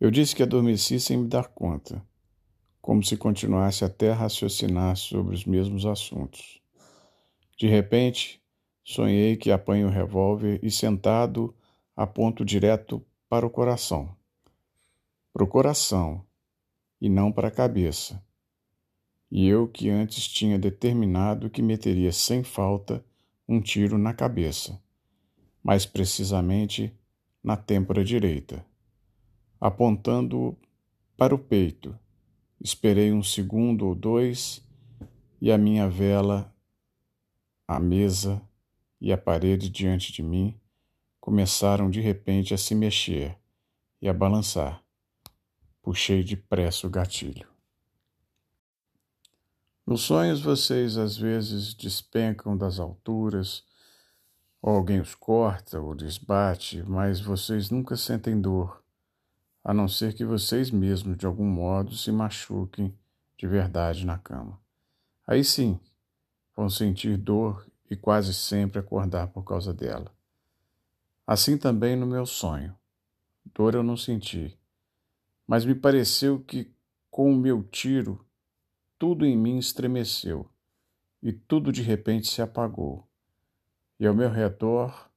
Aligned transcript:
Eu 0.00 0.10
disse 0.10 0.34
que 0.34 0.42
adormeci 0.42 0.98
sem 0.98 1.18
me 1.18 1.28
dar 1.28 1.48
conta, 1.48 2.02
como 2.80 3.04
se 3.04 3.18
continuasse 3.18 3.84
até 3.84 4.12
raciocinar 4.12 4.96
sobre 4.96 5.34
os 5.34 5.44
mesmos 5.44 5.84
assuntos. 5.84 6.58
De 7.58 7.68
repente, 7.68 8.42
sonhei 8.82 9.36
que 9.36 9.50
apanho 9.50 9.88
o 9.88 9.90
revólver 9.90 10.58
e 10.62 10.70
sentado 10.70 11.54
aponto 11.94 12.46
direto 12.46 13.04
para 13.28 13.46
o 13.46 13.50
coração. 13.50 14.16
Para 15.34 15.44
o 15.44 15.46
coração 15.46 16.24
e 16.98 17.10
não 17.10 17.30
para 17.30 17.48
a 17.48 17.52
cabeça. 17.52 18.24
E 19.30 19.46
eu 19.46 19.68
que 19.68 19.90
antes 19.90 20.26
tinha 20.26 20.58
determinado 20.58 21.50
que 21.50 21.60
meteria 21.60 22.10
sem 22.10 22.42
falta 22.42 23.04
um 23.46 23.60
tiro 23.60 23.98
na 23.98 24.14
cabeça, 24.14 24.82
mais 25.62 25.84
precisamente 25.84 26.90
na 27.44 27.54
têmpora 27.54 28.02
direita. 28.02 28.69
Apontando 29.60 30.56
para 31.16 31.34
o 31.34 31.38
peito, 31.38 31.94
esperei 32.58 33.12
um 33.12 33.22
segundo 33.22 33.86
ou 33.86 33.94
dois 33.94 34.66
e 35.38 35.52
a 35.52 35.58
minha 35.58 35.86
vela, 35.86 36.50
a 37.68 37.78
mesa 37.78 38.40
e 38.98 39.12
a 39.12 39.18
parede 39.18 39.68
diante 39.68 40.12
de 40.12 40.22
mim 40.22 40.58
começaram 41.20 41.90
de 41.90 42.00
repente 42.00 42.54
a 42.54 42.58
se 42.58 42.74
mexer 42.74 43.36
e 44.00 44.08
a 44.08 44.14
balançar. 44.14 44.82
Puxei 45.82 46.24
depressa 46.24 46.86
o 46.86 46.90
gatilho. 46.90 47.46
Nos 49.86 50.02
sonhos 50.02 50.40
vocês 50.40 50.96
às 50.96 51.16
vezes 51.16 51.74
despencam 51.74 52.56
das 52.56 52.78
alturas, 52.78 53.62
ou 54.62 54.74
alguém 54.74 55.00
os 55.00 55.14
corta 55.14 55.80
ou 55.80 55.92
lhes 55.92 56.16
bate, 56.16 56.82
mas 56.84 57.20
vocês 57.20 57.70
nunca 57.70 57.96
sentem 57.96 58.40
dor, 58.40 58.79
a 59.62 59.74
não 59.74 59.88
ser 59.88 60.14
que 60.14 60.24
vocês 60.24 60.70
mesmos 60.70 61.16
de 61.16 61.26
algum 61.26 61.44
modo 61.44 61.94
se 61.94 62.10
machuquem 62.10 62.96
de 63.36 63.46
verdade 63.46 64.04
na 64.04 64.18
cama. 64.18 64.60
Aí 65.26 65.44
sim, 65.44 65.78
vão 66.56 66.68
sentir 66.68 67.16
dor 67.16 67.66
e 67.90 67.96
quase 67.96 68.32
sempre 68.34 68.78
acordar 68.78 69.28
por 69.28 69.44
causa 69.44 69.72
dela. 69.72 70.12
Assim 71.26 71.56
também 71.56 71.96
no 71.96 72.06
meu 72.06 72.26
sonho. 72.26 72.76
Dor 73.54 73.74
eu 73.74 73.82
não 73.82 73.96
senti, 73.96 74.56
mas 75.46 75.64
me 75.64 75.74
pareceu 75.74 76.38
que 76.40 76.72
com 77.10 77.32
o 77.32 77.36
meu 77.36 77.62
tiro 77.62 78.24
tudo 78.98 79.24
em 79.24 79.36
mim 79.36 79.56
estremeceu 79.56 80.48
e 81.22 81.32
tudo 81.32 81.72
de 81.72 81.82
repente 81.82 82.28
se 82.28 82.42
apagou. 82.42 83.08
E 83.98 84.06
ao 84.06 84.14
meu 84.14 84.30
redor 84.30 85.10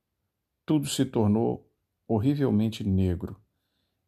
tudo 0.65 0.87
se 0.87 1.05
tornou 1.05 1.69
horrivelmente 2.07 2.83
negro. 2.83 3.42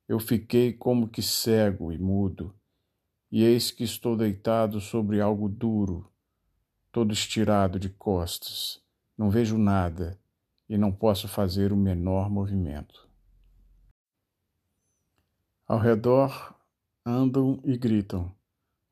Eu 0.08 0.20
fiquei 0.20 0.72
como 0.72 1.08
que 1.08 1.22
cego 1.22 1.92
e 1.92 1.98
mudo, 1.98 2.54
e 3.32 3.44
eis 3.44 3.72
que 3.72 3.84
estou 3.84 4.16
deitado 4.16 4.80
sobre 4.80 5.20
algo 5.20 5.50
duro, 5.50 6.12
todo 6.92 7.12
estirado 7.12 7.80
de 7.80 7.90
costas. 7.90 8.82
Não 9.18 9.30
vejo 9.30 9.58
nada 9.58 10.20
e 10.70 10.78
não 10.78 10.92
posso 10.92 11.28
fazer 11.28 11.74
o 11.74 11.78
menor 11.78 12.30
movimento. 12.30 13.10
Ao 15.68 15.80
redor 15.80 16.56
andam 17.04 17.60
e 17.64 17.76
gritam. 17.76 18.28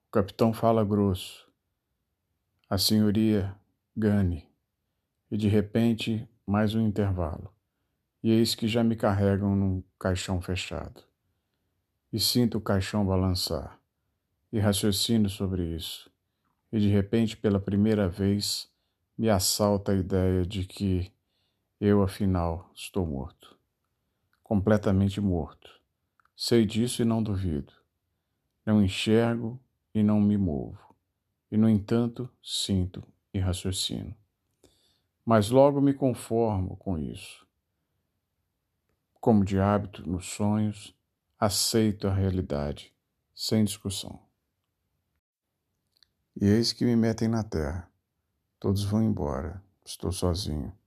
O 0.08 0.12
capitão 0.12 0.52
fala 0.52 0.84
grosso. 0.84 1.48
A 2.68 2.80
senhoria 2.80 3.56
gane. 3.96 4.50
E 5.30 5.38
de 5.38 5.48
repente, 5.48 6.28
mais 6.48 6.74
um 6.74 6.82
intervalo. 6.82 7.53
E 8.24 8.32
eis 8.32 8.56
que 8.56 8.68
já 8.68 8.84
me 8.84 8.96
carregam 8.96 9.54
num 9.54 9.84
caixão 10.00 10.42
fechado. 10.42 11.04
E 12.12 12.20
sinto 12.20 12.58
o 12.58 12.62
caixão 12.62 13.06
balançar. 13.06 13.78
E 14.52 14.60
raciocino 14.60 15.30
sobre 15.30 15.76
isso. 15.76 16.10
E 16.72 16.80
de 16.80 16.88
repente, 16.88 17.36
pela 17.36 17.60
primeira 17.60 18.08
vez, 18.08 18.72
me 19.18 19.30
assalta 19.30 19.92
a 19.92 19.96
ideia 19.96 20.46
de 20.46 20.66
que 20.66 21.12
eu, 21.82 22.02
afinal, 22.02 22.72
estou 22.74 23.06
morto. 23.06 23.58
Completamente 24.42 25.20
morto. 25.20 25.70
Sei 26.36 26.66
disso 26.66 27.02
e 27.02 27.06
não 27.06 27.22
duvido. 27.22 27.74
Não 28.66 28.82
enxergo 28.82 29.60
e 29.94 30.02
não 30.02 30.22
me 30.22 30.38
movo. 30.38 30.96
E, 31.52 31.58
no 31.58 31.68
entanto, 31.68 32.30
sinto 32.42 33.04
e 33.34 33.40
raciocino. 33.40 34.16
Mas 35.26 35.50
logo 35.50 35.82
me 35.82 35.94
conformo 35.94 36.78
com 36.78 36.98
isso. 36.98 37.46
Como 39.24 39.46
de 39.46 39.58
hábito 39.58 40.06
nos 40.06 40.26
sonhos, 40.26 40.94
aceito 41.40 42.10
a 42.10 42.14
realidade, 42.14 42.94
sem 43.34 43.64
discussão. 43.64 44.20
E 46.36 46.46
eis 46.46 46.74
que 46.74 46.84
me 46.84 46.94
metem 46.94 47.30
na 47.30 47.42
terra. 47.42 47.90
Todos 48.60 48.84
vão 48.84 49.02
embora. 49.02 49.64
Estou 49.86 50.12
sozinho 50.12 50.78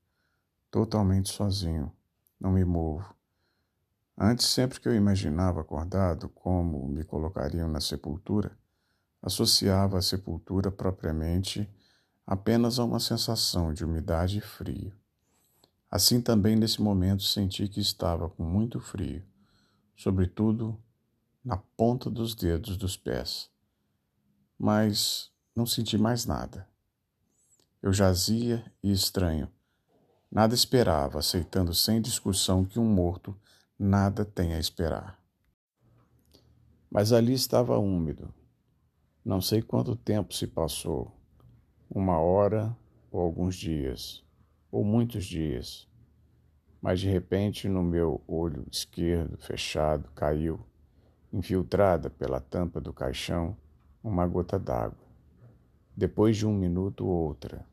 totalmente 0.70 1.30
sozinho, 1.30 1.90
não 2.38 2.52
me 2.52 2.62
movo. 2.62 3.16
Antes, 4.18 4.44
sempre 4.44 4.78
que 4.78 4.86
eu 4.86 4.94
imaginava 4.94 5.62
acordado 5.62 6.28
como 6.28 6.86
me 6.86 7.02
colocariam 7.02 7.66
na 7.66 7.80
sepultura, 7.80 8.54
associava 9.22 9.96
a 9.96 10.02
sepultura 10.02 10.70
propriamente 10.70 11.66
apenas 12.26 12.78
a 12.78 12.84
uma 12.84 13.00
sensação 13.00 13.72
de 13.72 13.86
umidade 13.86 14.36
e 14.36 14.42
frio. 14.42 14.92
Assim 15.90 16.20
também 16.20 16.56
nesse 16.56 16.82
momento 16.82 17.22
senti 17.22 17.68
que 17.68 17.80
estava 17.80 18.28
com 18.28 18.42
muito 18.42 18.80
frio, 18.80 19.24
sobretudo 19.96 20.78
na 21.44 21.56
ponta 21.56 22.10
dos 22.10 22.34
dedos 22.34 22.76
dos 22.76 22.96
pés. 22.96 23.50
Mas 24.58 25.30
não 25.54 25.64
senti 25.64 25.96
mais 25.96 26.26
nada. 26.26 26.68
Eu 27.80 27.92
jazia 27.92 28.64
e 28.82 28.90
estranho, 28.90 29.50
Nada 30.30 30.54
esperava, 30.54 31.20
aceitando 31.20 31.72
sem 31.72 31.98
discussão 31.98 32.64
que 32.64 32.78
um 32.78 32.84
morto 32.84 33.34
nada 33.78 34.24
tem 34.24 34.52
a 34.52 34.58
esperar. 34.58 35.18
Mas 36.90 37.12
ali 37.12 37.32
estava 37.32 37.78
úmido. 37.78 38.34
Não 39.24 39.40
sei 39.40 39.62
quanto 39.62 39.96
tempo 39.96 40.34
se 40.34 40.46
passou 40.46 41.10
uma 41.88 42.18
hora 42.18 42.76
ou 43.10 43.20
alguns 43.20 43.56
dias, 43.56 44.24
ou 44.70 44.84
muitos 44.84 45.24
dias. 45.24 45.88
Mas 46.80 47.00
de 47.00 47.08
repente 47.08 47.68
no 47.68 47.82
meu 47.82 48.22
olho 48.26 48.66
esquerdo 48.70 49.36
fechado 49.38 50.10
caiu, 50.14 50.60
infiltrada 51.32 52.10
pela 52.10 52.40
tampa 52.40 52.80
do 52.80 52.92
caixão, 52.92 53.56
uma 54.02 54.26
gota 54.26 54.58
d'água. 54.58 55.06
Depois 55.96 56.36
de 56.36 56.46
um 56.46 56.52
minuto, 56.52 57.06
outra 57.06 57.64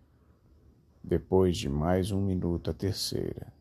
depois 1.04 1.58
de 1.58 1.68
mais 1.68 2.12
um 2.12 2.22
minuto 2.22 2.70
a 2.70 2.74
terceira, 2.74 3.52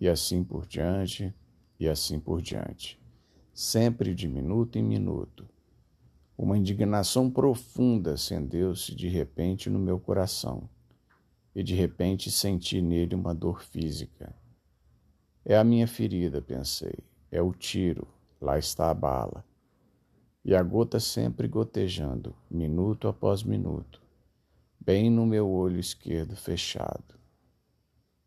e 0.00 0.08
assim 0.08 0.42
por 0.42 0.66
diante, 0.66 1.34
e 1.78 1.86
assim 1.86 2.18
por 2.18 2.40
diante, 2.40 2.98
sempre 3.52 4.14
de 4.14 4.26
minuto 4.26 4.78
em 4.78 4.82
minuto. 4.82 5.46
Uma 6.36 6.56
indignação 6.56 7.30
profunda 7.30 8.14
acendeu-se 8.14 8.94
de 8.94 9.06
repente 9.06 9.68
no 9.68 9.78
meu 9.78 10.00
coração, 10.00 10.66
e 11.54 11.62
de 11.62 11.74
repente 11.74 12.30
senti 12.30 12.80
nele 12.80 13.14
uma 13.14 13.34
dor 13.34 13.62
física. 13.62 14.34
É 15.44 15.56
a 15.56 15.64
minha 15.64 15.86
ferida, 15.86 16.40
pensei, 16.40 16.98
é 17.30 17.42
o 17.42 17.52
tiro, 17.52 18.06
lá 18.40 18.58
está 18.58 18.90
a 18.90 18.94
bala. 18.94 19.44
E 20.44 20.54
a 20.54 20.62
gota 20.62 20.98
sempre 20.98 21.46
gotejando, 21.46 22.34
minuto 22.50 23.08
após 23.08 23.42
minuto 23.42 24.02
bem 24.84 25.08
no 25.08 25.24
meu 25.24 25.48
olho 25.48 25.78
esquerdo 25.78 26.34
fechado. 26.34 27.14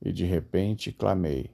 E 0.02 0.14
de 0.14 0.24
repente 0.24 0.92
clamei, 0.92 1.54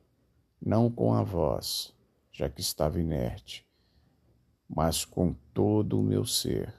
não 0.64 0.92
com 0.92 1.14
a 1.14 1.24
voz, 1.24 1.92
já 2.32 2.48
que 2.48 2.62
estava 2.62 3.00
inerte, 3.00 3.66
mas 4.70 5.03
com 5.03 5.34
todo 5.53 6.00
o 6.00 6.03
meu 6.03 6.23
ser, 6.23 6.72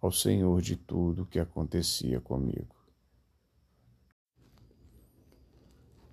ao 0.00 0.12
Senhor 0.12 0.62
de 0.62 0.76
tudo 0.76 1.26
que 1.26 1.40
acontecia 1.40 2.20
comigo. 2.20 2.76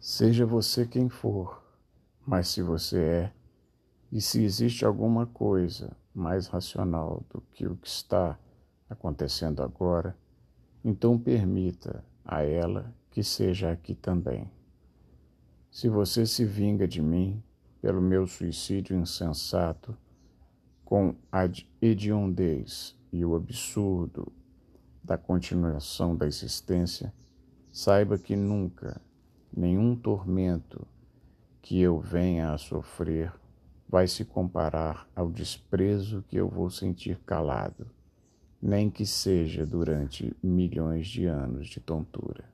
Seja 0.09 0.45
você 0.45 0.87
quem 0.87 1.09
for, 1.09 1.61
mas 2.25 2.47
se 2.47 2.61
você 2.61 2.97
é, 2.97 3.33
e 4.09 4.21
se 4.21 4.41
existe 4.41 4.85
alguma 4.85 5.25
coisa 5.25 5.91
mais 6.15 6.47
racional 6.47 7.25
do 7.29 7.41
que 7.51 7.67
o 7.67 7.75
que 7.75 7.89
está 7.89 8.39
acontecendo 8.89 9.61
agora, 9.61 10.17
então 10.81 11.19
permita 11.19 12.05
a 12.23 12.41
ela 12.41 12.95
que 13.11 13.21
seja 13.21 13.69
aqui 13.69 13.93
também. 13.93 14.49
Se 15.69 15.89
você 15.89 16.25
se 16.25 16.45
vinga 16.45 16.87
de 16.87 17.01
mim 17.01 17.43
pelo 17.81 18.01
meu 18.01 18.25
suicídio 18.25 18.95
insensato, 18.95 19.93
com 20.85 21.15
a 21.29 21.41
hediondez 21.81 22.97
e 23.11 23.25
o 23.25 23.35
absurdo 23.35 24.31
da 25.03 25.17
continuação 25.17 26.15
da 26.15 26.25
existência, 26.25 27.13
saiba 27.73 28.17
que 28.17 28.37
nunca 28.37 29.01
nenhum 29.55 29.95
tormento 29.95 30.87
que 31.61 31.79
eu 31.79 31.99
venha 31.99 32.53
a 32.53 32.57
sofrer 32.57 33.33
vai 33.89 34.07
se 34.07 34.25
comparar 34.25 35.07
ao 35.15 35.29
desprezo 35.31 36.23
que 36.27 36.35
eu 36.35 36.49
vou 36.49 36.69
sentir 36.69 37.19
calado, 37.25 37.87
nem 38.61 38.89
que 38.89 39.05
seja 39.05 39.65
durante 39.65 40.35
milhões 40.43 41.07
de 41.07 41.25
anos 41.25 41.67
de 41.67 41.79
tontura. 41.79 42.45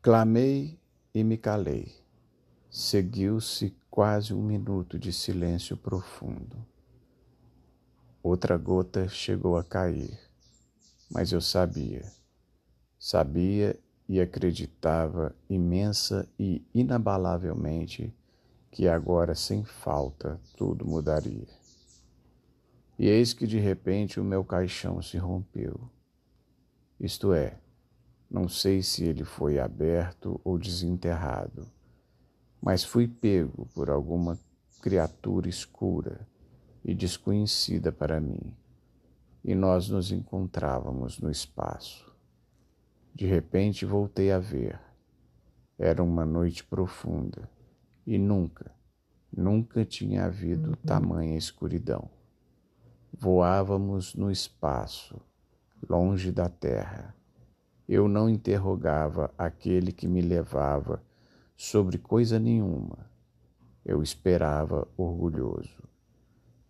Clamei 0.00 0.78
e 1.14 1.22
me 1.22 1.36
calei. 1.36 1.94
Seguiu-se 2.70 3.76
quase 3.90 4.32
um 4.32 4.42
minuto 4.42 4.98
de 4.98 5.12
silêncio 5.12 5.76
profundo. 5.76 6.56
Outra 8.22 8.56
gota 8.56 9.08
chegou 9.08 9.56
a 9.56 9.62
cair, 9.62 10.18
mas 11.10 11.32
eu 11.32 11.40
sabia, 11.40 12.02
sabia 13.04 13.76
e 14.08 14.20
acreditava 14.20 15.34
imensa 15.50 16.28
e 16.38 16.64
inabalavelmente 16.72 18.14
que 18.70 18.86
agora, 18.86 19.34
sem 19.34 19.64
falta, 19.64 20.40
tudo 20.56 20.86
mudaria. 20.86 21.48
E 22.96 23.08
eis 23.08 23.34
que 23.34 23.44
de 23.44 23.58
repente 23.58 24.20
o 24.20 24.24
meu 24.24 24.44
caixão 24.44 25.02
se 25.02 25.18
rompeu. 25.18 25.90
Isto 27.00 27.32
é, 27.32 27.58
não 28.30 28.48
sei 28.48 28.84
se 28.84 29.02
ele 29.02 29.24
foi 29.24 29.58
aberto 29.58 30.40
ou 30.44 30.56
desenterrado, 30.56 31.66
mas 32.62 32.84
fui 32.84 33.08
pego 33.08 33.66
por 33.74 33.90
alguma 33.90 34.38
criatura 34.80 35.48
escura 35.48 36.20
e 36.84 36.94
desconhecida 36.94 37.90
para 37.90 38.20
mim, 38.20 38.56
e 39.44 39.56
nós 39.56 39.88
nos 39.88 40.12
encontrávamos 40.12 41.18
no 41.18 41.32
espaço. 41.32 42.11
De 43.14 43.26
repente 43.26 43.84
voltei 43.84 44.32
a 44.32 44.38
ver. 44.38 44.80
Era 45.78 46.02
uma 46.02 46.24
noite 46.24 46.64
profunda 46.64 47.48
e 48.06 48.18
nunca, 48.18 48.70
nunca 49.36 49.84
tinha 49.84 50.26
havido 50.26 50.70
uhum. 50.70 50.76
tamanha 50.86 51.36
escuridão. 51.36 52.10
Voávamos 53.12 54.14
no 54.14 54.30
espaço, 54.30 55.20
longe 55.88 56.30
da 56.32 56.48
terra 56.48 57.14
eu 57.88 58.08
não 58.08 58.26
interrogava 58.26 59.30
aquele 59.36 59.92
que 59.92 60.08
me 60.08 60.22
levava 60.22 61.02
sobre 61.54 61.98
coisa 61.98 62.38
nenhuma. 62.38 63.10
Eu 63.84 64.02
esperava 64.02 64.88
orgulhoso. 64.96 65.82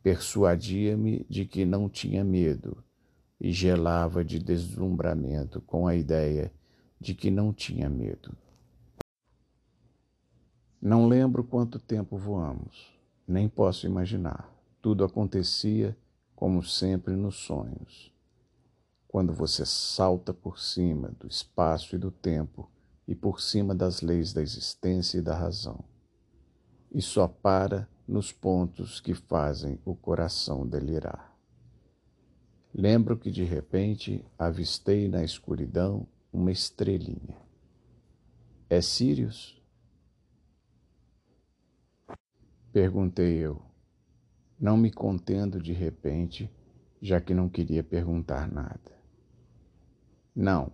Persuadia-me 0.03 1.25
de 1.31 1.44
que 1.44 1.65
não 1.65 1.89
tinha 1.89 2.25
medo 2.25 2.83
e 3.43 3.50
gelava 3.50 4.25
de 4.25 4.39
deslumbramento 4.39 5.61
com 5.62 5.89
a 5.89 5.97
ideia 5.97 6.53
de 7.00 7.12
que 7.12 7.29
não 7.29 7.53
tinha 7.53 7.91
medo. 7.91 8.37
Não 10.81 11.09
lembro 11.09 11.43
quanto 11.43 11.81
tempo 11.81 12.17
voamos, 12.17 12.97
nem 13.27 13.49
posso 13.49 13.85
imaginar. 13.85 14.49
Tudo 14.81 15.05
acontecia 15.05 15.97
como 16.37 16.62
sempre 16.62 17.17
nos 17.17 17.35
sonhos 17.35 18.12
quando 19.09 19.35
você 19.35 19.67
salta 19.67 20.33
por 20.33 20.59
cima 20.59 21.11
do 21.21 21.27
espaço 21.27 21.97
e 21.97 21.99
do 21.99 22.12
tempo 22.12 22.71
e 23.06 23.15
por 23.15 23.41
cima 23.41 23.75
das 23.75 24.00
leis 24.00 24.33
da 24.33 24.41
existência 24.41 25.19
e 25.19 25.21
da 25.21 25.37
razão, 25.37 25.85
e 26.91 27.03
só 27.03 27.29
para 27.29 27.87
nos 28.09 28.33
pontos 28.33 29.00
que 29.00 29.12
fazem 29.12 29.79
o 29.85 29.94
coração 29.94 30.67
delirar. 30.67 31.31
Lembro 32.75 33.19
que 33.19 33.31
de 33.31 33.45
repente 33.45 34.25
avistei 34.39 35.07
na 35.07 35.23
escuridão 35.23 36.07
uma 36.33 36.51
estrelinha. 36.51 37.37
É 38.69 38.81
Sirius? 38.81 39.61
Perguntei 42.73 43.37
eu, 43.37 43.61
não 44.59 44.79
me 44.79 44.91
contendo 44.91 45.61
de 45.61 45.75
repente, 45.75 46.51
já 47.03 47.21
que 47.21 47.35
não 47.35 47.51
queria 47.51 47.85
perguntar 47.85 48.51
nada. 48.51 48.91
Não, 50.35 50.73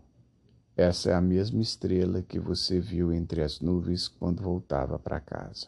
essa 0.77 1.11
é 1.11 1.15
a 1.15 1.21
mesma 1.21 1.61
estrela 1.61 2.23
que 2.23 2.39
você 2.39 2.79
viu 2.79 3.13
entre 3.13 3.43
as 3.43 3.61
nuvens 3.61 4.07
quando 4.07 4.41
voltava 4.41 4.97
para 4.97 5.19
casa, 5.19 5.67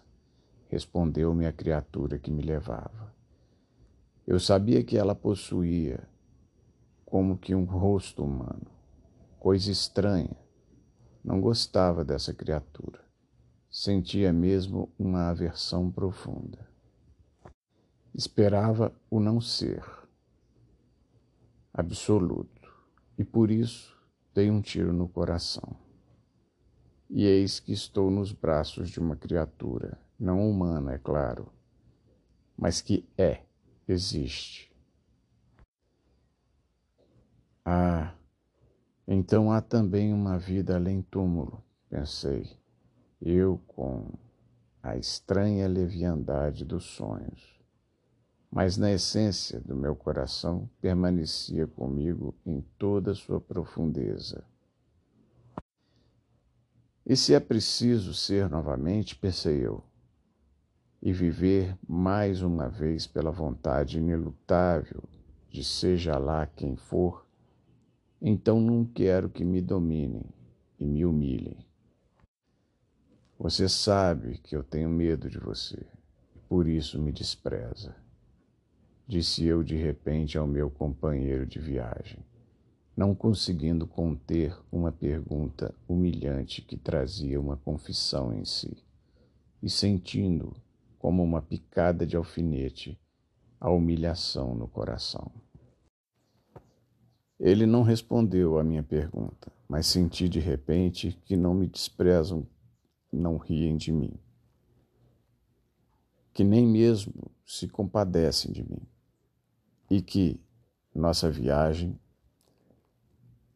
respondeu-me 0.69 1.44
a 1.44 1.53
criatura 1.53 2.17
que 2.17 2.31
me 2.31 2.43
levava. 2.43 3.12
Eu 4.25 4.38
sabia 4.38 4.85
que 4.85 4.97
ela 4.97 5.17
possuía 5.17 6.09
como 7.11 7.37
que 7.37 7.57
um 7.57 7.65
rosto 7.65 8.23
humano, 8.23 8.71
coisa 9.41 9.71
estranha. 9.71 10.37
Não 11.25 11.41
gostava 11.41 12.05
dessa 12.05 12.33
criatura. 12.33 13.01
Sentia 13.69 14.33
mesmo 14.33 14.89
uma 14.97 15.29
aversão 15.29 15.91
profunda. 15.91 16.71
Esperava 18.15 18.93
o 19.11 19.19
não 19.19 19.41
ser 19.41 19.85
absoluto 21.75 22.73
e 23.19 23.25
por 23.25 23.51
isso 23.51 23.97
dei 24.33 24.49
um 24.49 24.61
tiro 24.61 24.93
no 24.93 25.09
coração. 25.09 25.77
E 27.09 27.25
eis 27.25 27.59
que 27.59 27.73
estou 27.73 28.09
nos 28.09 28.33
braços 28.33 28.89
de 28.89 29.01
uma 29.01 29.17
criatura, 29.17 30.01
não 30.19 30.49
humana, 30.49 30.95
é 30.95 30.99
claro, 30.99 31.53
mas 32.57 32.81
que 32.81 33.09
é, 33.19 33.43
existe. 33.89 34.69
Ah, 37.72 38.12
então 39.06 39.52
há 39.52 39.61
também 39.61 40.12
uma 40.12 40.37
vida 40.37 40.75
além 40.75 41.02
túmulo, 41.02 41.62
pensei, 41.88 42.50
eu 43.22 43.61
com 43.69 44.08
a 44.82 44.96
estranha 44.96 45.69
leviandade 45.69 46.64
dos 46.64 46.84
sonhos 46.84 47.61
mas 48.50 48.76
na 48.76 48.90
essência 48.90 49.61
do 49.61 49.76
meu 49.76 49.94
coração 49.94 50.69
permanecia 50.81 51.69
comigo 51.69 52.34
em 52.44 52.61
toda 52.76 53.14
sua 53.14 53.40
profundeza. 53.40 54.44
E 57.06 57.16
se 57.16 57.32
é 57.32 57.38
preciso 57.38 58.12
ser 58.12 58.50
novamente, 58.50 59.14
pensei 59.14 59.64
eu, 59.64 59.84
e 61.00 61.12
viver 61.12 61.78
mais 61.88 62.43
uma 62.43 62.69
vez 62.69 63.06
pela 63.06 63.31
vontade 63.31 63.99
inelutável 63.99 65.02
de 65.49 65.64
seja 65.64 66.19
lá 66.19 66.46
quem 66.46 66.76
for, 66.76 67.25
então 68.20 68.61
não 68.61 68.84
quero 68.84 69.31
que 69.31 69.44
me 69.44 69.61
dominem 69.61 70.25
e 70.78 70.84
me 70.84 71.05
humilhem. 71.05 71.58
Você 73.38 73.69
sabe 73.69 74.38
que 74.38 74.55
eu 74.55 74.62
tenho 74.62 74.90
medo 74.90 75.31
de 75.31 75.38
você, 75.38 75.87
e 76.37 76.38
por 76.49 76.69
isso 76.69 77.00
me 77.00 77.11
despreza 77.11 77.95
disse 79.11 79.45
eu 79.45 79.64
de 79.64 79.75
repente 79.75 80.38
ao 80.38 80.47
meu 80.47 80.71
companheiro 80.71 81.45
de 81.45 81.59
viagem, 81.59 82.21
não 82.97 83.12
conseguindo 83.12 83.85
conter 83.85 84.56
uma 84.71 84.92
pergunta 84.92 85.75
humilhante 85.88 86.62
que 86.62 86.76
trazia 86.76 87.40
uma 87.40 87.56
confissão 87.56 88.33
em 88.33 88.45
si, 88.45 88.76
e 89.61 89.68
sentindo, 89.68 90.54
como 90.97 91.25
uma 91.25 91.42
picada 91.42 92.06
de 92.06 92.16
alfinete, 92.16 92.97
a 93.59 93.68
humilhação 93.68 94.54
no 94.54 94.68
coração. 94.68 95.33
Ele 97.40 97.64
não 97.64 97.82
respondeu 97.82 98.59
à 98.59 98.62
minha 98.62 98.82
pergunta, 98.82 99.50
mas 99.66 99.87
senti 99.87 100.28
de 100.28 100.38
repente 100.38 101.18
que 101.25 101.38
não 101.38 101.54
me 101.54 101.66
desprezam, 101.66 102.47
não 103.11 103.38
riem 103.38 103.78
de 103.78 103.90
mim, 103.90 104.12
que 106.35 106.44
nem 106.44 106.66
mesmo 106.66 107.30
se 107.47 107.66
compadecem 107.66 108.52
de 108.52 108.62
mim 108.62 108.82
e 109.90 110.02
que 110.02 110.38
nossa 110.94 111.30
viagem 111.30 111.99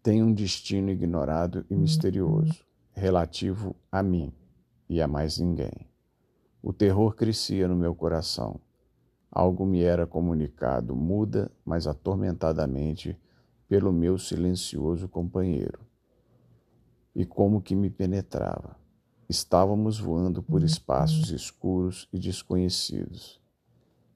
tem 0.02 0.22
um 0.22 0.32
destino 0.32 0.90
ignorado 0.90 1.66
e 1.68 1.76
misterioso, 1.76 2.64
relativo 2.90 3.76
a 3.92 4.02
mim 4.02 4.32
e 4.88 5.02
a 5.02 5.06
mais 5.06 5.38
ninguém. 5.38 5.88
O 6.62 6.72
terror 6.72 7.14
crescia 7.14 7.68
no 7.68 7.76
meu 7.76 7.94
coração. 7.94 8.58
Algo 9.30 9.66
me 9.66 9.82
era 9.82 10.06
comunicado 10.06 10.96
muda, 10.96 11.50
mas 11.64 11.86
atormentadamente, 11.86 13.18
pelo 13.74 13.92
meu 13.92 14.16
silencioso 14.16 15.08
companheiro. 15.08 15.80
E 17.12 17.26
como 17.26 17.60
que 17.60 17.74
me 17.74 17.90
penetrava. 17.90 18.76
Estávamos 19.28 19.98
voando 19.98 20.40
por 20.40 20.62
espaços 20.62 21.32
escuros 21.32 22.08
e 22.12 22.18
desconhecidos. 22.20 23.40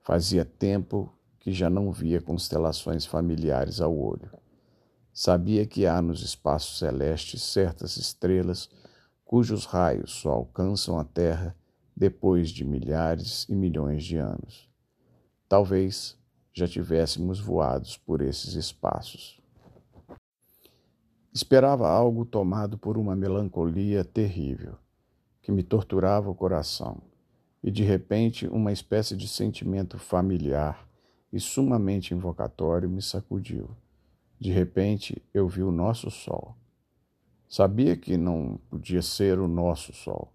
Fazia 0.00 0.44
tempo 0.44 1.12
que 1.40 1.52
já 1.52 1.68
não 1.68 1.90
via 1.90 2.22
constelações 2.22 3.04
familiares 3.04 3.80
ao 3.80 3.98
olho. 3.98 4.30
Sabia 5.12 5.66
que 5.66 5.88
há 5.88 6.00
nos 6.00 6.22
espaços 6.22 6.78
celestes 6.78 7.42
certas 7.42 7.96
estrelas 7.96 8.70
cujos 9.24 9.64
raios 9.64 10.12
só 10.12 10.30
alcançam 10.30 11.00
a 11.00 11.04
Terra 11.04 11.56
depois 11.96 12.50
de 12.50 12.64
milhares 12.64 13.44
e 13.48 13.56
milhões 13.56 14.04
de 14.04 14.18
anos. 14.18 14.70
Talvez 15.48 16.16
já 16.52 16.68
tivéssemos 16.68 17.40
voados 17.40 17.96
por 17.96 18.22
esses 18.22 18.54
espaços. 18.54 19.37
Esperava 21.40 21.88
algo 21.88 22.24
tomado 22.24 22.76
por 22.76 22.98
uma 22.98 23.14
melancolia 23.14 24.02
terrível, 24.04 24.74
que 25.40 25.52
me 25.52 25.62
torturava 25.62 26.28
o 26.28 26.34
coração, 26.34 27.00
e 27.62 27.70
de 27.70 27.84
repente 27.84 28.48
uma 28.48 28.72
espécie 28.72 29.16
de 29.16 29.28
sentimento 29.28 30.00
familiar 30.00 30.84
e 31.32 31.38
sumamente 31.38 32.12
invocatório 32.12 32.90
me 32.90 33.00
sacudiu. 33.00 33.70
De 34.36 34.50
repente 34.50 35.22
eu 35.32 35.46
vi 35.46 35.62
o 35.62 35.70
nosso 35.70 36.10
sol. 36.10 36.56
Sabia 37.48 37.96
que 37.96 38.16
não 38.16 38.58
podia 38.68 39.00
ser 39.00 39.38
o 39.38 39.46
nosso 39.46 39.92
sol, 39.92 40.32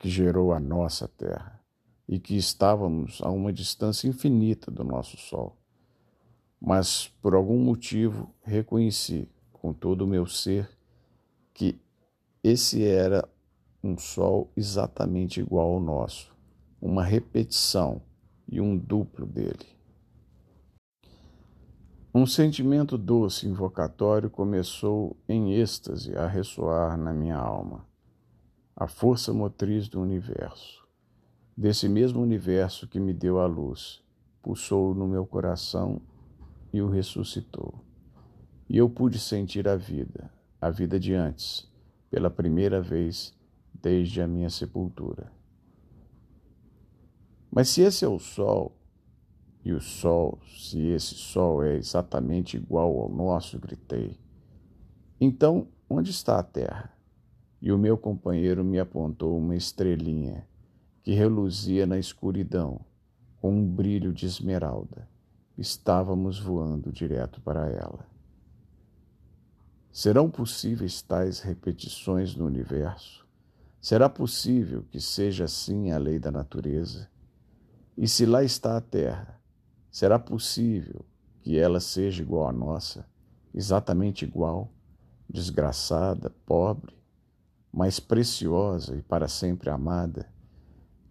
que 0.00 0.10
gerou 0.10 0.52
a 0.52 0.58
nossa 0.58 1.06
terra, 1.06 1.62
e 2.08 2.18
que 2.18 2.36
estávamos 2.36 3.22
a 3.22 3.30
uma 3.30 3.52
distância 3.52 4.08
infinita 4.08 4.68
do 4.68 4.82
nosso 4.82 5.16
sol. 5.16 5.56
Mas 6.60 7.06
por 7.22 7.36
algum 7.36 7.60
motivo 7.60 8.34
reconheci 8.42 9.30
com 9.66 9.72
todo 9.72 10.02
o 10.02 10.06
meu 10.06 10.28
ser 10.28 10.70
que 11.52 11.76
esse 12.40 12.84
era 12.84 13.28
um 13.82 13.98
sol 13.98 14.48
exatamente 14.56 15.40
igual 15.40 15.72
ao 15.72 15.80
nosso, 15.80 16.32
uma 16.80 17.02
repetição 17.02 18.00
e 18.48 18.60
um 18.60 18.78
duplo 18.78 19.26
dele. 19.26 19.66
Um 22.14 22.24
sentimento 22.24 22.96
doce 22.96 23.48
invocatório 23.48 24.30
começou 24.30 25.16
em 25.28 25.54
êxtase 25.54 26.16
a 26.16 26.28
ressoar 26.28 26.96
na 26.96 27.12
minha 27.12 27.36
alma. 27.36 27.84
A 28.76 28.86
força 28.86 29.32
motriz 29.32 29.88
do 29.88 30.00
universo, 30.00 30.86
desse 31.56 31.88
mesmo 31.88 32.22
universo 32.22 32.86
que 32.86 33.00
me 33.00 33.12
deu 33.12 33.40
a 33.40 33.46
luz, 33.46 34.00
pulsou 34.40 34.94
no 34.94 35.08
meu 35.08 35.26
coração 35.26 36.00
e 36.72 36.80
o 36.80 36.88
ressuscitou. 36.88 37.85
E 38.68 38.76
eu 38.76 38.90
pude 38.90 39.18
sentir 39.18 39.68
a 39.68 39.76
vida, 39.76 40.30
a 40.60 40.70
vida 40.70 40.98
de 40.98 41.14
antes, 41.14 41.70
pela 42.10 42.30
primeira 42.30 42.80
vez 42.80 43.32
desde 43.74 44.20
a 44.20 44.26
minha 44.26 44.50
sepultura. 44.50 45.30
Mas 47.50 47.68
se 47.68 47.82
esse 47.82 48.04
é 48.04 48.08
o 48.08 48.18
Sol, 48.18 48.76
e 49.64 49.72
o 49.72 49.80
Sol, 49.80 50.38
se 50.58 50.80
esse 50.88 51.14
Sol 51.14 51.62
é 51.62 51.76
exatamente 51.76 52.56
igual 52.56 53.00
ao 53.00 53.08
nosso, 53.08 53.58
gritei, 53.58 54.18
então 55.20 55.68
onde 55.88 56.10
está 56.10 56.38
a 56.38 56.42
Terra? 56.42 56.92
E 57.60 57.72
o 57.72 57.78
meu 57.78 57.96
companheiro 57.96 58.64
me 58.64 58.78
apontou 58.78 59.38
uma 59.38 59.56
estrelinha 59.56 60.46
que 61.02 61.14
reluzia 61.14 61.86
na 61.86 61.98
escuridão 61.98 62.80
com 63.40 63.52
um 63.52 63.66
brilho 63.66 64.12
de 64.12 64.26
esmeralda. 64.26 65.08
Estávamos 65.56 66.38
voando 66.38 66.92
direto 66.92 67.40
para 67.40 67.70
ela. 67.70 68.15
Serão 69.96 70.28
possíveis 70.28 71.00
tais 71.00 71.40
repetições 71.40 72.36
no 72.36 72.44
universo? 72.44 73.26
Será 73.80 74.10
possível 74.10 74.84
que 74.90 75.00
seja 75.00 75.44
assim 75.44 75.90
a 75.90 75.96
lei 75.96 76.18
da 76.18 76.30
natureza? 76.30 77.08
E 77.96 78.06
se 78.06 78.26
lá 78.26 78.44
está 78.44 78.76
a 78.76 78.80
terra, 78.82 79.40
será 79.90 80.18
possível 80.18 81.02
que 81.40 81.58
ela 81.58 81.80
seja 81.80 82.22
igual 82.22 82.46
à 82.46 82.52
nossa, 82.52 83.08
exatamente 83.54 84.22
igual, 84.22 84.70
desgraçada, 85.30 86.28
pobre, 86.44 86.94
mas 87.72 87.98
preciosa 87.98 88.96
e 88.96 89.00
para 89.00 89.28
sempre 89.28 89.70
amada, 89.70 90.30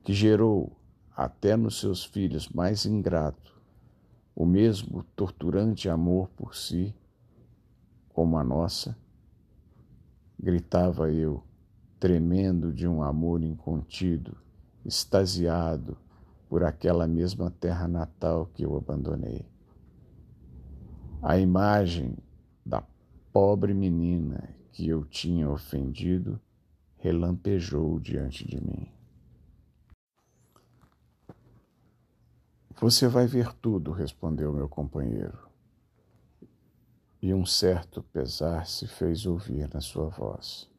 que 0.04 0.13
gerou, 0.13 0.80
até 1.18 1.58
nos 1.58 1.80
seus 1.80 2.06
filhos 2.06 2.50
mais 2.50 2.86
ingratos, 2.86 3.51
o 4.36 4.46
mesmo 4.46 5.04
torturante 5.15 5.89
amor 5.89 6.30
por 6.38 6.56
si, 6.56 6.94
como 8.15 8.38
a 8.38 8.43
nossa? 8.45 8.98
Gritava 10.39 11.12
eu, 11.12 11.43
tremendo 12.00 12.72
de 12.72 12.88
um 12.88 13.03
amor 13.03 13.43
incontido, 13.43 14.38
extasiado 14.86 15.98
por 16.48 16.63
aquela 16.63 17.05
mesma 17.07 17.51
terra 17.51 17.89
natal 17.89 18.45
que 18.53 18.63
eu 18.63 18.77
abandonei. 18.77 19.45
A 21.22 21.38
imagem 21.38 22.15
da 22.65 22.81
pobre 23.34 23.74
menina 23.74 24.48
que 24.72 24.88
eu 24.88 25.03
tinha 25.03 25.50
ofendido 25.50 26.39
relampejou 26.98 28.00
diante 28.00 28.48
de 28.48 28.63
mim. 28.63 28.88
Você 32.79 33.10
vai 33.10 33.27
ver 33.27 33.51
tudo, 33.55 33.91
respondeu 33.91 34.53
meu 34.53 34.69
companheiro. 34.69 35.54
E 37.22 37.34
um 37.34 37.45
certo 37.45 38.03
pesar 38.03 38.67
se 38.67 38.88
fez 38.88 39.25
ouvir 39.25 39.67
na 39.74 39.81
sua 39.81 40.10
voz. 40.10 40.69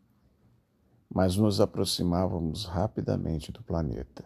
Mas 1.13 1.37
nos 1.37 1.61
aproximávamos 1.61 2.65
rapidamente 2.65 3.51
do 3.51 3.63
planeta. 3.63 4.25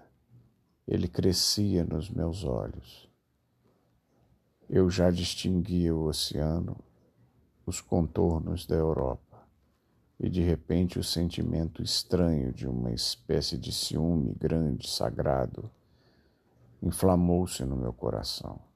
Ele 0.86 1.06
crescia 1.06 1.84
nos 1.84 2.10
meus 2.10 2.44
olhos. 2.44 3.08
Eu 4.68 4.90
já 4.90 5.10
distinguia 5.10 5.94
o 5.94 6.04
oceano, 6.06 6.76
os 7.66 7.80
contornos 7.80 8.66
da 8.66 8.76
Europa, 8.76 9.46
e 10.18 10.28
de 10.28 10.42
repente 10.42 10.98
o 10.98 11.04
sentimento 11.04 11.82
estranho 11.82 12.52
de 12.52 12.68
uma 12.68 12.92
espécie 12.92 13.56
de 13.56 13.72
ciúme 13.72 14.34
grande, 14.34 14.88
sagrado, 14.88 15.70
inflamou-se 16.82 17.64
no 17.64 17.76
meu 17.76 17.92
coração. 17.92 18.69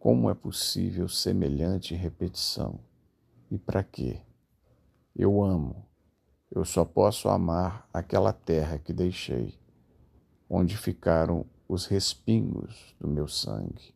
Como 0.00 0.30
é 0.30 0.34
possível 0.34 1.10
semelhante 1.10 1.94
repetição? 1.94 2.80
E 3.50 3.58
para 3.58 3.84
quê? 3.84 4.22
Eu 5.14 5.42
amo. 5.42 5.84
Eu 6.50 6.64
só 6.64 6.86
posso 6.86 7.28
amar 7.28 7.86
aquela 7.92 8.32
terra 8.32 8.78
que 8.78 8.94
deixei, 8.94 9.58
onde 10.48 10.74
ficaram 10.74 11.44
os 11.68 11.84
respingos 11.84 12.96
do 12.98 13.06
meu 13.06 13.28
sangue. 13.28 13.94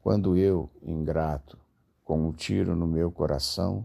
Quando 0.00 0.36
eu, 0.36 0.70
ingrato, 0.80 1.58
com 2.04 2.28
um 2.28 2.32
tiro 2.32 2.76
no 2.76 2.86
meu 2.86 3.10
coração, 3.10 3.84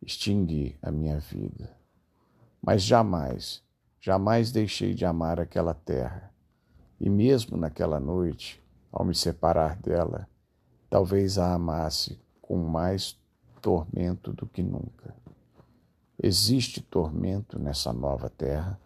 extingui 0.00 0.74
a 0.80 0.90
minha 0.90 1.18
vida. 1.18 1.76
Mas 2.62 2.82
jamais, 2.82 3.62
jamais 4.00 4.50
deixei 4.50 4.94
de 4.94 5.04
amar 5.04 5.38
aquela 5.38 5.74
terra 5.74 6.32
e 6.98 7.10
mesmo 7.10 7.58
naquela 7.58 8.00
noite, 8.00 8.58
ao 8.90 9.04
me 9.04 9.14
separar 9.14 9.76
dela, 9.76 10.29
talvez 10.90 11.38
a 11.38 11.54
amasse 11.54 12.20
com 12.42 12.56
mais 12.56 13.16
tormento 13.62 14.32
do 14.32 14.44
que 14.44 14.60
nunca. 14.60 15.14
Existe 16.20 16.82
tormento 16.82 17.58
nessa 17.58 17.92
nova 17.92 18.28
terra? 18.28 18.78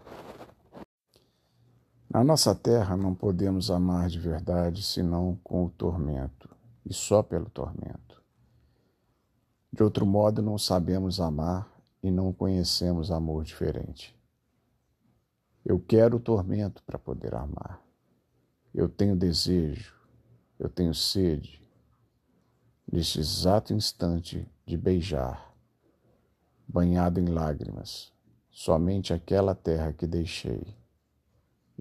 Na 2.08 2.22
nossa 2.22 2.54
terra 2.54 2.96
não 2.96 3.14
podemos 3.14 3.70
amar 3.70 4.08
de 4.08 4.20
verdade 4.20 4.82
senão 4.82 5.36
com 5.42 5.64
o 5.64 5.70
tormento, 5.70 6.48
e 6.84 6.92
só 6.92 7.22
pelo 7.22 7.48
tormento. 7.50 8.22
De 9.72 9.82
outro 9.82 10.06
modo, 10.06 10.40
não 10.40 10.56
sabemos 10.56 11.18
amar 11.18 11.68
e 12.00 12.10
não 12.10 12.32
conhecemos 12.32 13.10
amor 13.10 13.42
diferente. 13.42 14.16
Eu 15.64 15.80
quero 15.80 16.18
o 16.18 16.20
tormento 16.20 16.82
para 16.84 16.98
poder 16.98 17.34
amar. 17.34 17.82
Eu 18.72 18.88
tenho 18.88 19.16
desejo, 19.16 19.94
eu 20.58 20.68
tenho 20.68 20.94
sede, 20.94 21.63
neste 22.90 23.18
exato 23.18 23.72
instante 23.72 24.48
de 24.66 24.76
beijar, 24.76 25.54
banhado 26.66 27.20
em 27.20 27.26
lágrimas, 27.26 28.12
somente 28.50 29.12
aquela 29.12 29.54
terra 29.54 29.92
que 29.92 30.06
deixei. 30.06 30.76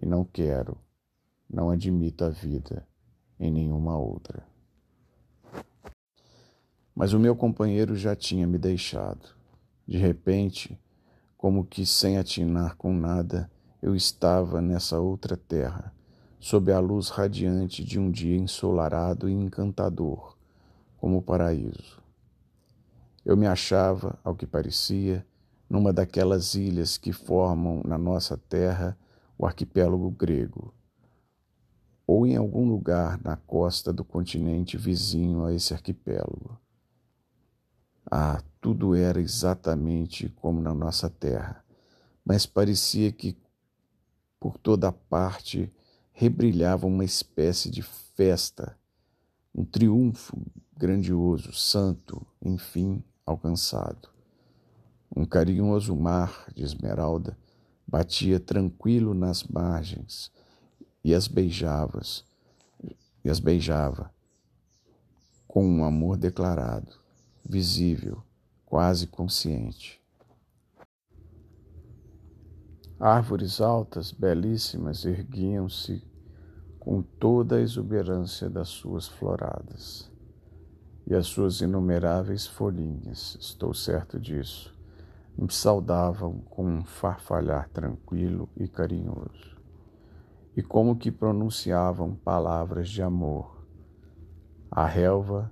E 0.02 0.06
não 0.06 0.26
quero, 0.26 0.78
não 1.50 1.70
admito 1.70 2.26
a 2.26 2.30
vida 2.30 2.88
em 3.40 3.52
nenhuma 3.52 3.98
outra. 3.98 4.44
Mas 6.96 7.14
o 7.14 7.20
meu 7.20 7.36
companheiro 7.36 7.96
já 7.96 8.16
tinha 8.16 8.48
me 8.48 8.58
deixado. 8.58 9.36
De 9.88 9.98
repente, 9.98 10.80
como 11.38 11.66
que 11.66 11.86
sem 11.86 12.18
atinar 12.18 12.76
com 12.76 12.94
nada, 12.94 13.52
eu 13.82 13.96
estava 13.96 14.62
nessa 14.62 15.00
outra 15.00 15.36
terra 15.36 15.94
sob 16.40 16.72
a 16.72 16.80
luz 16.80 17.10
radiante 17.10 17.84
de 17.84 17.98
um 17.98 18.12
dia 18.12 18.36
ensolarado 18.36 19.30
e 19.30 19.34
encantador, 19.34 20.38
como 21.04 21.18
o 21.18 21.22
paraíso. 21.22 22.02
Eu 23.26 23.36
me 23.36 23.46
achava, 23.46 24.18
ao 24.24 24.34
que 24.34 24.48
parecia, 24.48 25.28
numa 25.70 25.92
daquelas 25.92 26.56
ilhas 26.56 26.98
que 26.98 27.12
formam 27.12 27.82
na 27.84 27.98
nossa 27.98 28.38
terra 28.38 28.98
o 29.38 29.46
arquipélago 29.46 30.10
grego, 30.10 30.74
ou 32.08 32.26
em 32.26 32.38
algum 32.38 32.66
lugar 32.66 33.22
na 33.22 33.36
costa 33.36 33.92
do 33.92 34.06
continente 34.06 34.78
vizinho 34.78 35.44
a 35.44 35.54
esse 35.54 35.74
arquipélago. 35.74 36.58
Ah, 38.10 38.42
tudo 38.62 38.96
era 38.96 39.20
exatamente 39.20 40.30
como 40.30 40.62
na 40.62 40.74
nossa 40.74 41.10
terra, 41.10 41.66
mas 42.24 42.46
parecia 42.46 43.12
que 43.12 43.36
por 44.40 44.58
toda 44.58 44.90
parte 44.90 45.70
rebrilhava 46.14 46.88
uma 46.88 47.04
espécie 47.04 47.70
de 47.70 47.82
festa, 47.82 48.78
um 49.54 49.66
triunfo 49.66 50.42
grandioso, 50.78 51.54
santo, 51.54 52.26
enfim, 52.42 53.04
alcançado. 53.26 54.10
Um 55.16 55.26
carinhoso 55.26 55.96
mar 55.96 56.48
de 56.56 56.64
esmeralda 56.64 57.38
batia 57.88 58.40
tranquilo 58.40 59.14
nas 59.14 59.44
margens 59.44 60.32
e 61.04 61.14
as 61.14 61.28
beijavas, 61.28 62.26
e 63.24 63.30
as 63.30 63.40
beijava 63.40 64.12
com 65.54 65.64
um 65.64 65.84
amor 65.84 66.18
declarado, 66.18 66.94
visível, 67.48 68.24
quase 68.66 69.06
consciente. 69.06 70.02
Árvores 73.00 73.62
altas, 73.62 74.12
belíssimas, 74.12 75.06
erguiam-se 75.06 76.02
com 76.80 77.04
toda 77.04 77.58
a 77.58 77.62
exuberância 77.62 78.50
das 78.50 78.70
suas 78.70 79.08
floradas. 79.08 80.12
E 81.06 81.14
as 81.14 81.28
suas 81.28 81.60
inumeráveis 81.60 82.48
folhinhas, 82.48 83.38
estou 83.40 83.74
certo 83.74 84.18
disso, 84.18 84.74
me 85.38 85.52
saudavam 85.52 86.40
com 86.50 86.66
um 86.66 86.86
farfalhar 86.86 87.68
tranquilo 87.70 88.48
e 88.56 88.70
carinhoso, 88.70 89.58
e 90.56 90.62
como 90.62 90.96
que 90.96 91.12
pronunciavam 91.12 92.16
palavras 92.16 92.90
de 92.90 93.02
amor. 93.02 93.66
A 94.72 94.86
relva 94.86 95.52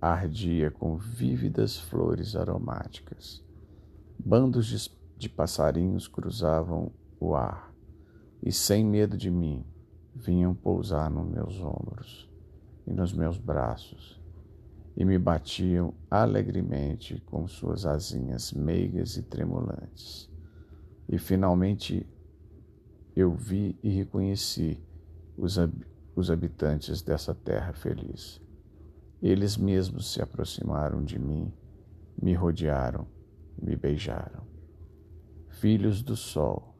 ardia 0.00 0.70
com 0.70 0.96
vívidas 0.96 1.78
flores 1.78 2.34
aromáticas. 2.34 3.44
Bandos 4.18 4.66
de, 4.66 4.90
de 5.16 5.28
passarinhos 5.28 6.08
cruzavam 6.08 6.92
o 7.20 7.34
ar. 7.34 7.72
E, 8.42 8.52
sem 8.52 8.84
medo 8.84 9.16
de 9.16 9.30
mim, 9.30 9.64
vinham 10.14 10.54
pousar 10.54 11.10
nos 11.10 11.28
meus 11.28 11.60
ombros 11.60 12.28
e 12.86 12.92
nos 12.92 13.12
meus 13.12 13.36
braços 13.36 14.17
e 14.98 15.04
me 15.04 15.16
batiam 15.16 15.94
alegremente 16.10 17.22
com 17.24 17.46
suas 17.46 17.86
asinhas 17.86 18.52
meigas 18.52 19.16
e 19.16 19.22
tremulantes. 19.22 20.28
E 21.08 21.16
finalmente 21.18 22.04
eu 23.14 23.32
vi 23.32 23.78
e 23.80 23.90
reconheci 23.90 24.82
os, 25.36 25.56
os 26.16 26.32
habitantes 26.32 27.00
dessa 27.00 27.32
terra 27.32 27.72
feliz. 27.72 28.42
Eles 29.22 29.56
mesmos 29.56 30.12
se 30.12 30.20
aproximaram 30.20 31.04
de 31.04 31.16
mim, 31.16 31.52
me 32.20 32.34
rodearam, 32.34 33.06
me 33.56 33.76
beijaram. 33.76 34.42
Filhos 35.60 36.02
do 36.02 36.16
sol, 36.16 36.74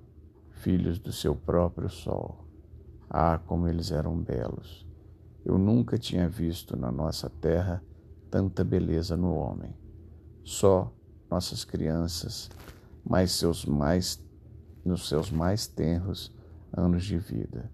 filhos 0.50 0.98
do 0.98 1.12
seu 1.12 1.36
próprio 1.36 1.88
sol. 1.88 2.44
Ah, 3.08 3.38
como 3.38 3.68
eles 3.68 3.92
eram 3.92 4.20
belos! 4.20 4.84
Eu 5.44 5.56
nunca 5.56 5.96
tinha 5.96 6.28
visto 6.28 6.76
na 6.76 6.90
nossa 6.90 7.30
terra 7.30 7.80
tanta 8.30 8.64
beleza 8.64 9.16
no 9.16 9.34
homem. 9.34 9.74
Só 10.44 10.92
nossas 11.30 11.64
crianças, 11.64 12.50
mas 13.04 13.32
seus 13.32 13.64
mais 13.64 14.22
nos 14.84 15.08
seus 15.08 15.30
mais 15.30 15.66
tenros 15.66 16.34
anos 16.72 17.04
de 17.04 17.18
vida. 17.18 17.70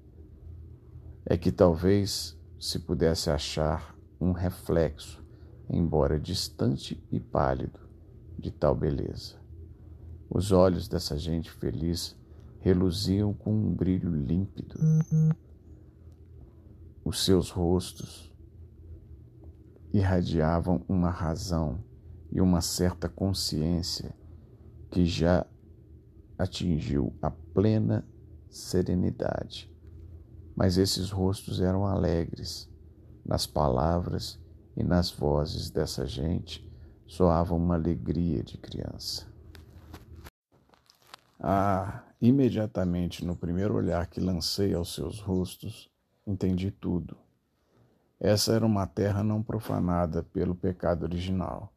É 1.25 1.37
que 1.37 1.52
talvez 1.52 2.37
se 2.58 2.78
pudesse 2.78 3.30
achar 3.30 3.96
um 4.20 4.32
reflexo, 4.32 5.23
embora 5.68 6.18
distante 6.18 7.02
e 7.11 7.20
pálido, 7.20 7.78
de 8.38 8.50
tal 8.50 8.75
beleza. 8.75 9.37
Os 10.28 10.50
olhos 10.50 10.88
dessa 10.88 11.16
gente 11.16 11.50
feliz 11.50 12.16
reluziam 12.61 13.32
com 13.32 13.52
um 13.52 13.73
brilho 13.73 14.11
límpido. 14.11 14.76
Os 17.04 17.25
seus 17.25 17.50
rostos 17.50 18.33
irradiavam 19.94 20.84
uma 20.88 21.08
razão 21.08 21.78
e 22.32 22.40
uma 22.40 22.60
certa 22.60 23.08
consciência 23.08 24.12
que 24.90 25.06
já 25.06 25.46
atingiu 26.36 27.16
a 27.22 27.30
plena 27.30 28.04
serenidade. 28.50 29.72
Mas 30.56 30.78
esses 30.78 31.12
rostos 31.12 31.60
eram 31.60 31.86
alegres, 31.86 32.68
nas 33.24 33.46
palavras 33.46 34.36
e 34.76 34.82
nas 34.82 35.12
vozes 35.12 35.71
dessa 35.71 36.04
gente 36.04 36.69
soava 37.06 37.54
uma 37.54 37.76
alegria 37.76 38.42
de 38.42 38.58
criança. 38.58 39.32
Ah, 41.38 42.02
imediatamente 42.21 43.25
no 43.25 43.36
primeiro 43.36 43.76
olhar 43.76 44.04
que 44.08 44.19
lancei 44.19 44.75
aos 44.75 44.92
seus 44.92 45.21
rostos, 45.21 45.88
entendi 46.26 46.73
tudo. 46.73 47.24
Essa 48.26 48.54
era 48.54 48.65
uma 48.65 48.87
terra 48.87 49.23
não 49.23 49.43
profanada 49.43 50.23
pelo 50.23 50.54
pecado 50.54 51.02
original. 51.02 51.71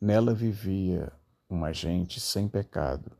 Nela 0.00 0.32
vivia 0.32 1.12
uma 1.50 1.72
gente 1.72 2.20
sem 2.20 2.46
pecado. 2.46 3.10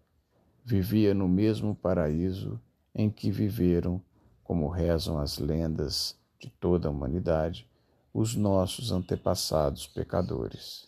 Vivia 0.64 1.12
no 1.12 1.26
mesmo 1.26 1.74
paraíso 1.74 2.60
em 2.94 3.10
que 3.10 3.32
viveram, 3.32 4.00
como 4.44 4.68
rezam 4.68 5.18
as 5.18 5.38
lendas 5.38 6.16
de 6.38 6.50
toda 6.50 6.86
a 6.86 6.90
humanidade, 6.92 7.68
os 8.14 8.36
nossos 8.36 8.92
antepassados 8.92 9.88
pecadores. 9.88 10.86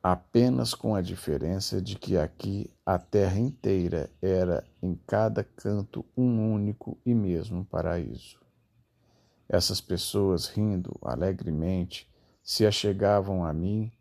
Apenas 0.00 0.74
com 0.74 0.94
a 0.94 1.02
diferença 1.02 1.82
de 1.82 1.96
que 1.98 2.16
aqui 2.16 2.70
a 2.86 3.00
terra 3.00 3.40
inteira 3.40 4.08
era 4.22 4.64
em 4.80 4.94
cada 4.94 5.42
canto 5.42 6.06
um 6.16 6.52
único 6.54 6.96
e 7.04 7.12
mesmo 7.12 7.64
paraíso. 7.64 8.45
Essas 9.48 9.80
pessoas, 9.80 10.48
rindo 10.48 10.98
alegremente, 11.02 12.10
se 12.42 12.66
achegavam 12.66 13.44
a 13.44 13.52
mim 13.52 13.92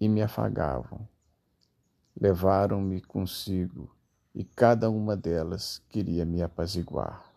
e 0.00 0.08
me 0.08 0.22
afagavam. 0.22 1.06
Levaram-me 2.20 3.00
consigo 3.00 3.94
e 4.34 4.42
cada 4.42 4.90
uma 4.90 5.16
delas 5.16 5.82
queria 5.88 6.24
me 6.24 6.42
apaziguar. 6.42 7.32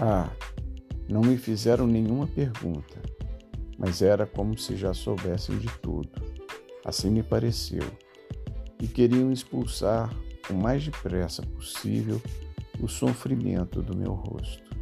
Ah, 0.00 0.30
não 1.08 1.22
me 1.22 1.38
fizeram 1.38 1.86
nenhuma 1.86 2.26
pergunta, 2.26 3.00
mas 3.78 4.02
era 4.02 4.26
como 4.26 4.58
se 4.58 4.76
já 4.76 4.92
soubessem 4.92 5.56
de 5.58 5.68
tudo. 5.78 6.10
Assim 6.84 7.08
me 7.10 7.22
pareceu. 7.22 7.84
E 8.82 8.86
queriam 8.86 9.32
expulsar 9.32 10.12
o 10.50 10.54
mais 10.54 10.84
depressa 10.84 11.42
possível 11.42 12.20
o 12.80 12.88
sofrimento 12.88 13.82
do 13.82 13.96
meu 13.96 14.12
rosto. 14.12 14.73